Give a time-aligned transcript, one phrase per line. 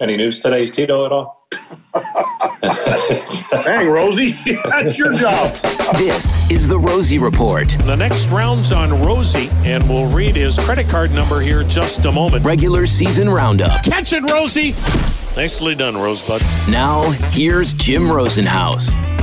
[0.00, 1.48] Any news today, Tito, at all?
[3.50, 4.30] Dang, Rosie,
[4.64, 5.52] that's your job.
[5.96, 7.68] This is the Rosie Report.
[7.84, 12.04] The next round's on Rosie, and we'll read his credit card number here in just
[12.04, 12.46] a moment.
[12.46, 13.82] Regular season roundup.
[13.82, 14.70] Catch it, Rosie!
[15.36, 16.42] Nicely done, Rosebud.
[16.70, 19.17] Now, here's Jim Rosenhaus.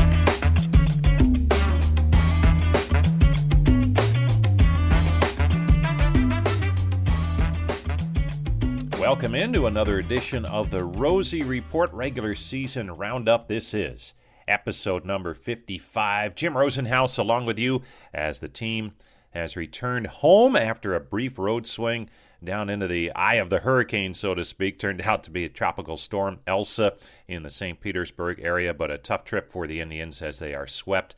[9.26, 13.48] Welcome into another edition of the Rosie Report regular season roundup.
[13.48, 14.14] This is
[14.48, 16.36] episode number 55.
[16.36, 17.82] Jim Rosenhaus along with you
[18.14, 18.92] as the team
[19.32, 22.08] has returned home after a brief road swing
[22.44, 24.78] down into the eye of the hurricane, so to speak.
[24.78, 26.94] Turned out to be a tropical storm, Elsa,
[27.28, 27.82] in the St.
[27.82, 31.16] Petersburg area, but a tough trip for the Indians as they are swept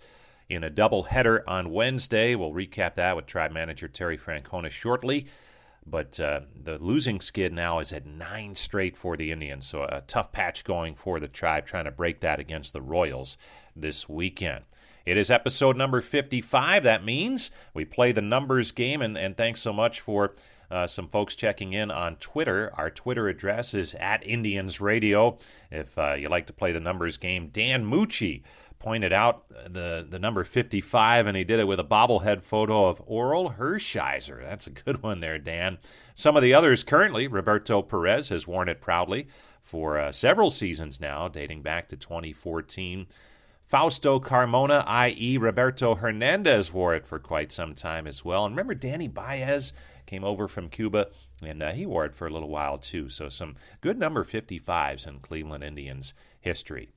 [0.48, 2.36] in a doubleheader on Wednesday.
[2.36, 5.28] We'll recap that with Tribe manager Terry Francona shortly.
[5.90, 10.04] But uh, the losing skid now is at nine straight for the Indians, so a
[10.06, 13.38] tough patch going for the Tribe, trying to break that against the Royals
[13.74, 14.66] this weekend.
[15.06, 16.84] It is episode number 55.
[16.84, 20.34] That means we play the numbers game, and, and thanks so much for
[20.70, 22.74] uh, some folks checking in on Twitter.
[22.74, 25.38] Our Twitter address is at Indians Radio.
[25.72, 28.42] If uh, you like to play the numbers game, Dan Mucci
[28.80, 33.06] pointed out the, the number 55, and he did it with a bobblehead photo of
[33.08, 34.42] Orel Hershiser.
[34.42, 35.80] That's a good one there, Dan.
[36.16, 39.28] Some of the others currently, Roberto Perez has worn it proudly
[39.61, 43.08] for uh, several seasons now, dating back to 2014.
[43.64, 48.45] Fausto Carmona, i.e., Roberto Hernandez, wore it for quite some time as well.
[48.45, 49.73] And remember, Danys Baez
[50.05, 51.10] came over from Cuba,
[51.43, 53.10] and uh, he wore it for a little while too.
[53.10, 56.92] So, some good number 55s in Cleveland Indians history.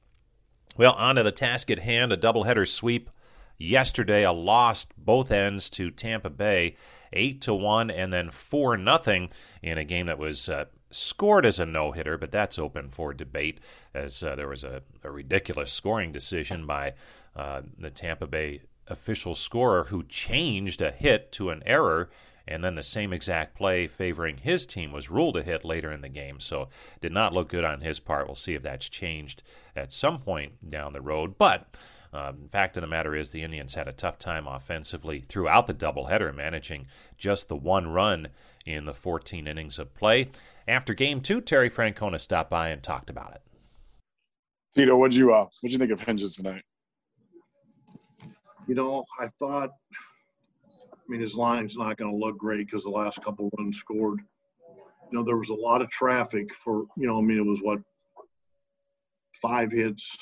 [0.76, 3.10] Well, on to the task at hand a doubleheader sweep
[3.58, 6.76] yesterday, a loss both ends to Tampa Bay.
[7.12, 9.30] 8 to 1 and then 4 nothing
[9.62, 13.12] in a game that was uh, scored as a no hitter, but that's open for
[13.12, 13.60] debate
[13.94, 16.94] as uh, there was a, a, ridiculous scoring decision by
[17.36, 22.10] uh, the Tampa Bay official scorer who changed a hit to an error.
[22.50, 26.00] And then the same exact play favoring his team was ruled a hit later in
[26.00, 26.40] the game.
[26.40, 26.68] So
[27.00, 28.26] did not look good on his part.
[28.26, 29.42] We'll see if that's changed
[29.76, 31.38] at some point down the road.
[31.38, 31.76] But
[32.12, 35.74] um, fact of the matter is, the Indians had a tough time offensively throughout the
[35.74, 38.28] doubleheader, managing just the one run
[38.66, 40.28] in the 14 innings of play.
[40.66, 43.42] After game two, Terry Francona stopped by and talked about it.
[44.74, 46.62] Tito, what'd you uh, what'd you think of Hentges tonight?
[48.66, 49.70] You know, I thought.
[51.10, 54.20] I mean, his line's not going to look great because the last couple runs scored.
[55.10, 56.84] You know, there was a lot of traffic for.
[56.96, 57.80] You know, I mean, it was what
[59.42, 60.16] five hits,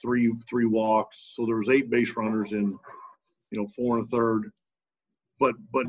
[0.00, 1.34] three three walks.
[1.36, 2.78] So there was eight base runners in,
[3.50, 4.50] you know, four and a third.
[5.38, 5.84] But but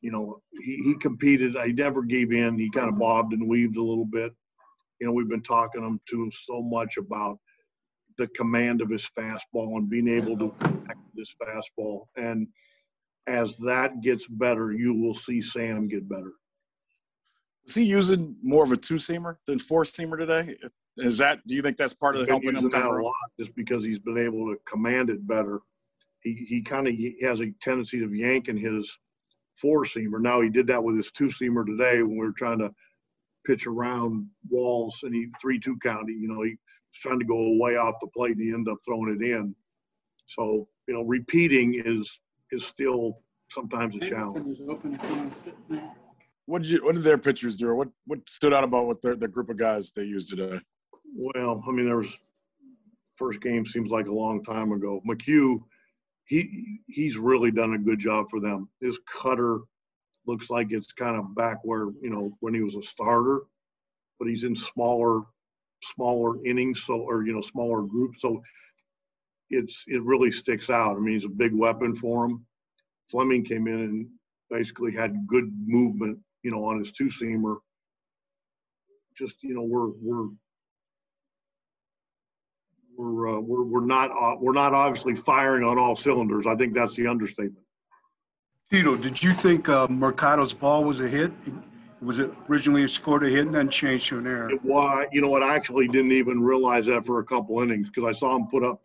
[0.00, 1.56] you know, he, he competed.
[1.64, 2.58] He never gave in.
[2.58, 4.32] He kind of bobbed and weaved a little bit.
[5.00, 7.38] You know, we've been talking him to him so much about
[8.16, 10.52] the command of his fastball and being able to
[11.14, 12.06] this fastball.
[12.16, 12.48] And
[13.28, 16.32] as that gets better, you will see Sam get better.
[17.66, 20.56] Is he using more of a two seamer than four seamer today?
[20.96, 21.46] Is that?
[21.46, 23.98] Do you think that's part of He's helping him that a lot just because he's
[23.98, 25.60] been able to command it better.
[26.22, 28.98] He he kind of has a tendency of yanking his
[29.54, 30.20] four seamer.
[30.20, 32.72] Now he did that with his two seamer today when we were trying to
[33.46, 36.08] pitch around walls and he three two count.
[36.08, 38.78] You know he was trying to go way off the plate and he ended up
[38.84, 39.54] throwing it in.
[40.26, 42.18] So you know repeating is
[42.50, 43.18] is still
[43.50, 44.58] sometimes a challenge.
[46.46, 46.84] What did you?
[46.84, 47.74] What did their pitchers do?
[47.74, 50.60] What what stood out about what their the group of guys they used today?
[51.14, 52.16] Well, I mean, there was
[53.16, 55.02] first game seems like a long time ago.
[55.06, 55.62] McHugh,
[56.24, 58.68] he he's really done a good job for them.
[58.80, 59.60] His cutter
[60.26, 63.40] looks like it's kind of back where you know when he was a starter,
[64.18, 65.22] but he's in smaller
[65.82, 68.42] smaller innings, so or you know smaller groups, so
[69.50, 70.96] it's it really sticks out.
[70.96, 72.46] I mean, he's a big weapon for him.
[73.10, 74.06] Fleming came in and
[74.50, 77.56] basically had good movement, you know, on his two seamer.
[79.16, 80.28] Just you know, we're we're
[82.96, 86.46] we're uh, we're we're not uh, we're not obviously firing on all cylinders.
[86.46, 87.64] I think that's the understatement.
[88.70, 91.32] Tito, did you think uh, Mercado's ball was a hit?
[92.02, 94.50] Was it originally scored a hit and then changed to an error?
[94.50, 95.42] It was, you know what?
[95.42, 98.62] I actually didn't even realize that for a couple innings because I saw him put
[98.62, 98.82] up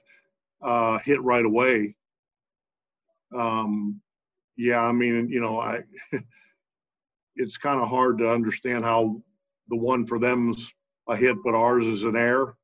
[0.62, 1.96] uh, hit right away.
[3.36, 4.02] Um,
[4.58, 5.82] yeah, I mean, you know, I
[7.36, 9.22] it's kind of hard to understand how
[9.70, 10.74] the one for them's
[11.08, 12.56] a hit, but ours is an error.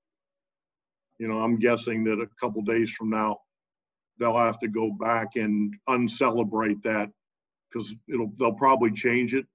[1.18, 3.40] You know, I'm guessing that a couple days from now,
[4.20, 7.10] they'll have to go back and uncelebrate that
[7.70, 9.46] because it'll they'll probably change it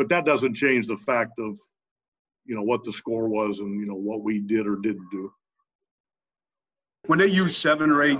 [0.00, 1.58] but that doesn't change the fact of
[2.46, 5.30] you know what the score was and you know what we did or didn't do
[7.06, 8.18] when they use seven or eight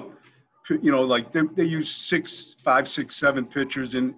[0.69, 4.15] you know like they, they use six five six seven pitchers in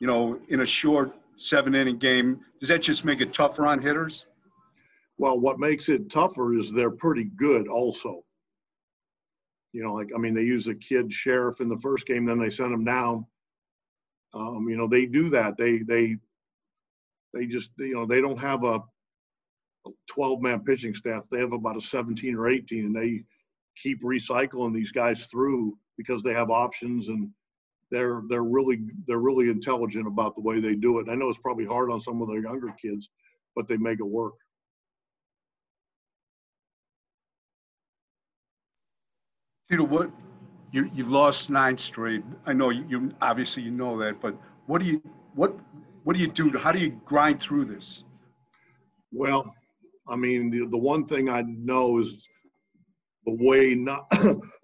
[0.00, 2.40] you know in a short seven inning game.
[2.60, 4.26] Does that just make it tougher on hitters?
[5.18, 8.22] Well what makes it tougher is they're pretty good also.
[9.72, 12.38] You know like i mean they use a kid Sherriff in the first game then
[12.38, 13.26] they send him down.
[14.34, 15.56] Um, you know they do that.
[15.56, 16.16] They they
[17.32, 18.80] they just, you know, they don't have a
[20.10, 21.24] 12 man pitching staff.
[21.30, 23.24] They have about a 17 or 18, and they
[23.76, 27.28] keep recycling these guys through because they have options and
[27.90, 31.08] they're they're really they're really intelligent about the way they do it.
[31.10, 33.10] I know it's probably hard on some of the younger kids,
[33.54, 34.34] but they make it work.
[39.68, 40.10] Peter, what
[40.72, 42.24] you you've lost nine straight.
[42.46, 44.34] I know you, you obviously you know that, but
[44.66, 45.02] what do you
[45.34, 45.54] what
[46.04, 46.58] what do you do?
[46.58, 48.04] How do you grind through this?
[49.12, 49.54] Well,
[50.08, 52.22] I mean, the, the one thing I know is
[53.26, 54.10] the way not,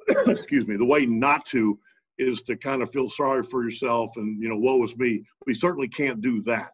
[0.27, 1.79] excuse me, the way not to
[2.19, 5.25] is to kind of feel sorry for yourself and, you know, woe is me.
[5.47, 6.73] We certainly can't do that.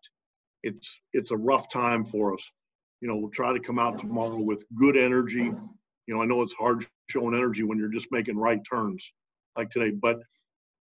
[0.62, 2.50] It's, it's a rough time for us.
[3.00, 5.52] You know, we'll try to come out tomorrow with good energy.
[6.06, 9.12] You know, I know it's hard showing energy when you're just making right turns
[9.56, 10.20] like today, but,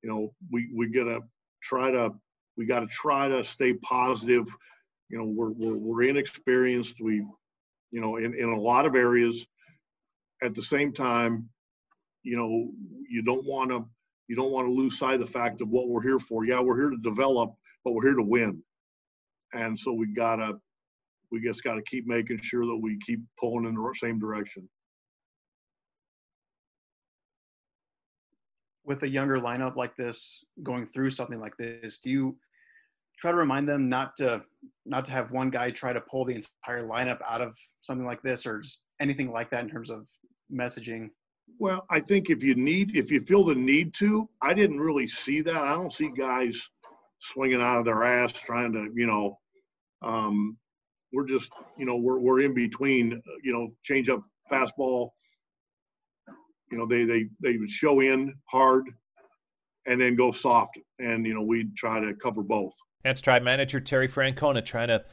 [0.03, 1.21] you know, we, we got to
[1.63, 2.11] try to
[2.57, 4.45] we got to try to stay positive.
[5.09, 6.95] You know, we're, we're, we're inexperienced.
[7.01, 7.25] We,
[7.91, 9.47] you know, in, in a lot of areas.
[10.43, 11.49] At the same time,
[12.23, 12.71] you know,
[13.09, 13.85] you don't want to
[14.27, 16.45] you don't want to lose sight of the fact of what we're here for.
[16.45, 17.53] Yeah, we're here to develop,
[17.83, 18.63] but we're here to win.
[19.53, 20.53] And so we gotta
[21.31, 24.67] we just got to keep making sure that we keep pulling in the same direction.
[28.83, 32.37] with a younger lineup like this going through something like this do you
[33.17, 34.43] try to remind them not to
[34.85, 38.21] not to have one guy try to pull the entire lineup out of something like
[38.21, 40.05] this or just anything like that in terms of
[40.53, 41.09] messaging
[41.59, 45.07] well i think if you need if you feel the need to i didn't really
[45.07, 45.61] see that.
[45.61, 46.69] I don't see guys
[47.19, 49.37] swinging out of their ass trying to you know
[50.01, 50.57] um,
[51.13, 54.21] we're just you know we're, we're in between you know change up
[54.51, 55.09] fastball.
[56.71, 58.85] You know, they they they would show in hard
[59.85, 62.73] and then go soft, and you know we'd try to cover both.
[63.03, 65.03] That's Tribe manager Terry Francona trying to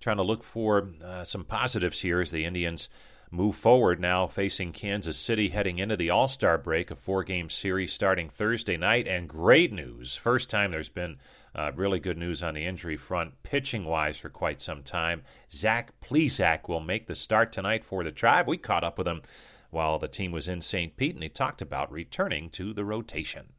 [0.00, 2.88] trying to look for uh, some positives here as the Indians
[3.36, 7.50] move forward now facing Kansas City heading into the All Star break, a four game
[7.50, 9.06] series starting Thursday night.
[9.06, 10.16] And great news.
[10.16, 11.18] First time there's been
[11.54, 15.22] uh, really good news on the injury front, pitching wise, for quite some time.
[15.52, 18.46] Zach Plesac will make the start tonight for the Tribe.
[18.46, 19.22] We caught up with him
[19.70, 20.96] while the team was in St.
[20.96, 23.52] Pete, and he talked about returning to the rotation.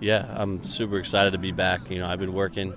[0.00, 1.90] Yeah, I'm super excited to be back.
[1.90, 2.74] You know, I've been working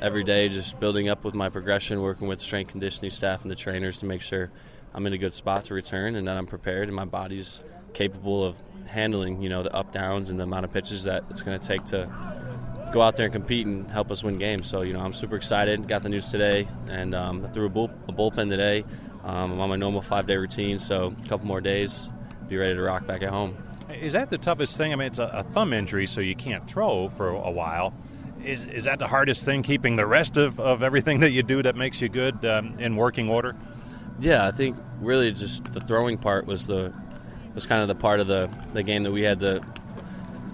[0.00, 3.56] every day, just building up with my progression, working with strength conditioning staff and the
[3.56, 4.50] trainers to make sure
[4.94, 7.60] I'm in a good spot to return and that I'm prepared and my body's
[7.94, 11.42] capable of handling, you know, the up downs and the amount of pitches that it's
[11.42, 12.08] going to take to
[12.92, 14.68] go out there and compete and help us win games.
[14.68, 15.88] So, you know, I'm super excited.
[15.88, 18.84] Got the news today and um, threw a, bull, a bullpen today.
[19.24, 22.08] Um, I'm on my normal five day routine, so a couple more days,
[22.48, 23.56] be ready to rock back at home.
[23.90, 24.92] Is that the toughest thing?
[24.92, 27.94] I mean, it's a, a thumb injury, so you can't throw for a while.
[28.44, 31.62] Is, is that the hardest thing, keeping the rest of, of everything that you do
[31.62, 33.56] that makes you good um, in working order?
[34.18, 36.92] Yeah, I think really just the throwing part was the
[37.54, 39.64] was kind of the part of the, the game that we had to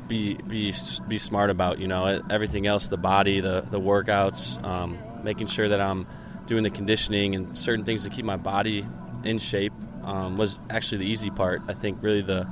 [0.06, 0.74] be be
[1.08, 1.78] be smart about.
[1.78, 6.06] You know, everything else, the body, the the workouts, um, making sure that I'm
[6.46, 8.84] doing the conditioning and certain things to keep my body
[9.24, 11.62] in shape um, was actually the easy part.
[11.68, 12.48] I think really the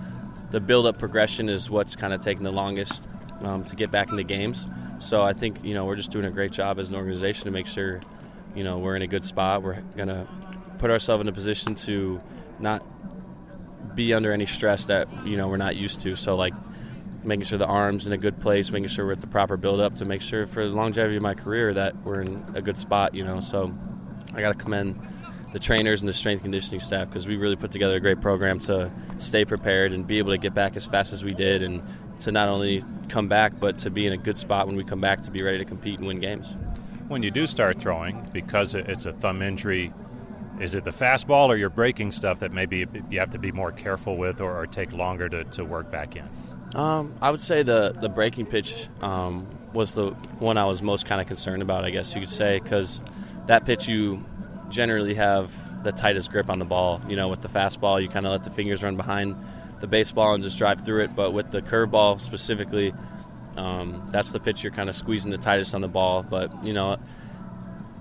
[0.51, 3.07] the build up progression is what's kind of taking the longest
[3.43, 4.67] um, to get back into games.
[4.99, 7.51] So I think you know we're just doing a great job as an organization to
[7.51, 8.01] make sure
[8.55, 9.63] you know we're in a good spot.
[9.63, 10.27] We're gonna
[10.79, 12.21] put ourselves in a position to
[12.59, 12.85] not
[13.95, 16.17] be under any stress that you know we're not used to.
[16.17, 16.55] So like
[17.25, 19.81] making sure the arms in a good place, making sure we're at the proper build
[19.81, 22.77] up to make sure for the longevity of my career that we're in a good
[22.77, 23.41] spot, you know.
[23.41, 23.73] So
[24.35, 25.01] I got to commend
[25.53, 28.61] the trainers and the strength conditioning staff because we really put together a great program
[28.61, 31.83] to stay prepared and be able to get back as fast as we did and
[32.21, 35.01] to not only come back, but to be in a good spot when we come
[35.01, 36.57] back to be ready to compete and win games.
[37.09, 39.93] When you do start throwing, because it's a thumb injury,
[40.61, 43.73] is it the fastball or your breaking stuff that maybe you have to be more
[43.73, 46.29] careful with or, or take longer to, to work back in?
[46.75, 51.07] Um, I would say the the breaking pitch um, was the one I was most
[51.07, 51.85] kind of concerned about.
[51.85, 53.01] I guess you could say because
[53.47, 54.25] that pitch you
[54.69, 57.01] generally have the tightest grip on the ball.
[57.09, 59.37] You know, with the fastball, you kind of let the fingers run behind
[59.81, 61.17] the baseball and just drive through it.
[61.17, 62.93] But with the curveball specifically,
[63.57, 66.23] um, that's the pitch you're kind of squeezing the tightest on the ball.
[66.23, 66.99] But you know,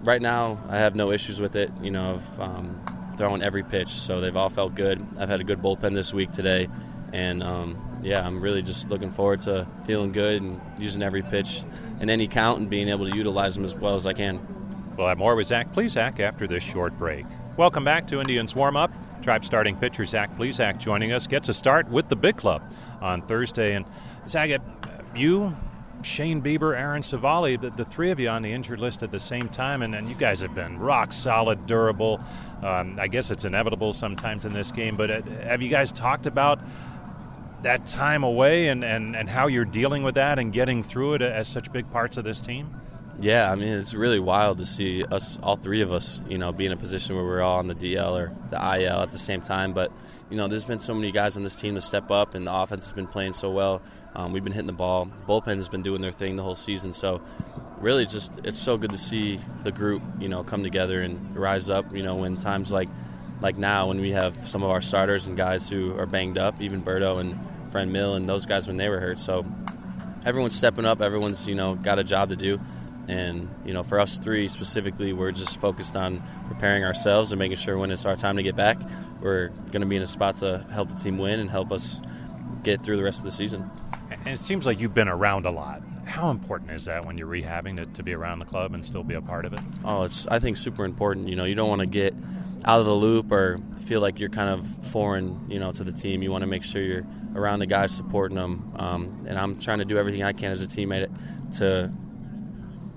[0.03, 1.71] right now I have no issues with it.
[1.81, 2.81] You know, of um,
[3.17, 5.05] throwing every pitch, so they've all felt good.
[5.17, 6.67] I've had a good bullpen this week today,
[7.13, 11.63] and um, yeah, I'm really just looking forward to feeling good and using every pitch
[11.99, 14.39] in any count and being able to utilize them as well as I can.
[14.97, 17.25] We'll have more with Zach Plesac after this short break.
[17.55, 18.91] Welcome back to Indians Warm Up.
[19.21, 22.61] Tribe starting pitcher Zach Plesac joining us gets a start with the big club
[23.01, 23.75] on Thursday.
[23.75, 23.85] And
[24.27, 24.61] Zach,
[25.15, 25.55] you,
[26.03, 29.19] Shane Bieber, Aaron Civale, the, the, three of you on the injured list at the
[29.19, 32.19] same time, and, and you guys have been rock solid, durable.
[32.63, 36.25] Um, I guess it's inevitable sometimes in this game, but uh, have you guys talked
[36.25, 36.59] about
[37.63, 41.21] that time away and, and, and how you're dealing with that and getting through it
[41.21, 42.69] as such big parts of this team?
[43.19, 46.51] Yeah, I mean it's really wild to see us, all three of us, you know,
[46.51, 49.17] be in a position where we're all on the DL or the IL at the
[49.17, 49.73] same time.
[49.73, 49.91] But
[50.29, 52.53] you know, there's been so many guys on this team to step up, and the
[52.53, 53.81] offense has been playing so well.
[54.15, 55.05] Um, we've been hitting the ball.
[55.05, 56.93] The bullpen has been doing their thing the whole season.
[56.93, 57.21] So
[57.79, 61.69] really, just it's so good to see the group, you know, come together and rise
[61.69, 61.93] up.
[61.95, 62.89] You know, when times like
[63.41, 66.59] like now when we have some of our starters and guys who are banged up,
[66.61, 67.37] even Berto and
[67.71, 69.19] Franmil and those guys when they were hurt.
[69.19, 69.45] So
[70.25, 71.01] everyone's stepping up.
[71.01, 72.59] Everyone's you know got a job to do.
[73.07, 77.57] And you know, for us three specifically, we're just focused on preparing ourselves and making
[77.57, 78.77] sure when it's our time to get back,
[79.21, 82.01] we're going to be in a spot to help the team win and help us
[82.63, 83.69] get through the rest of the season.
[84.27, 85.81] And it seems like you've been around a lot.
[86.03, 89.01] How important is that when you're rehabbing to, to be around the club and still
[89.01, 89.61] be a part of it?
[89.85, 91.29] Oh, it's I think super important.
[91.29, 92.13] You know, you don't want to get
[92.65, 95.93] out of the loop or feel like you're kind of foreign, you know, to the
[95.93, 96.23] team.
[96.23, 97.05] You want to make sure you're
[97.35, 98.73] around the guys supporting them.
[98.75, 101.09] Um, and I'm trying to do everything I can as a teammate
[101.59, 101.89] to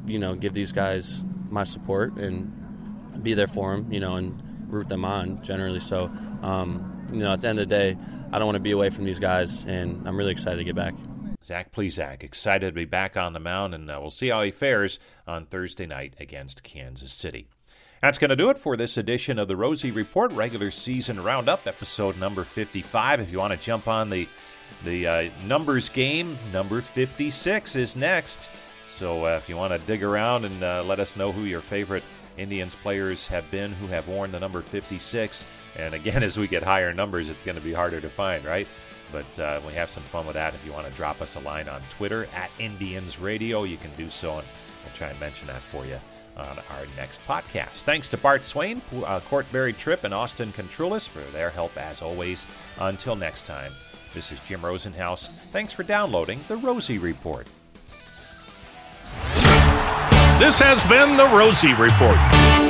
[0.09, 4.43] you know, give these guys my support and be there for them, you know, and
[4.67, 5.79] root them on generally.
[5.79, 6.11] So,
[6.43, 7.97] um, you know, at the end of the day,
[8.33, 10.75] I don't want to be away from these guys, and I'm really excited to get
[10.75, 10.95] back.
[11.45, 14.51] Zach Plesac, excited to be back on the mound, and uh, we'll see how he
[14.51, 17.49] fares on Thursday night against Kansas City.
[18.03, 21.67] That's going to do it for this edition of the Rosie Report regular season roundup,
[21.67, 23.21] episode number 55.
[23.21, 24.29] If you want to jump on the
[24.85, 28.51] the uh, numbers game, number 56 is next.
[28.89, 31.61] So uh, if you want to dig around and uh, let us know who your
[31.61, 32.05] favorite
[32.37, 35.45] Indians players have been who have worn the number 56,
[35.77, 38.69] and again, as we get higher numbers, it's going to be harder to find, right?
[39.13, 40.55] But uh, we have some fun with that.
[40.55, 43.91] If you want to drop us a line on Twitter at Indians Radio, you can
[43.97, 44.47] do so, and
[44.85, 45.99] we'll try and mention that for you
[46.37, 47.83] on our next podcast.
[47.83, 52.47] Thanks to Bart Swain, uh, Courtberry Tripp, and Austin Contrulis for their help as always.
[52.79, 53.73] Until next time,
[54.15, 55.29] this is Jim Rosenhaus.
[55.53, 57.47] Thanks for downloading the Rosie Report.
[60.39, 62.70] This has been the Rosie Report.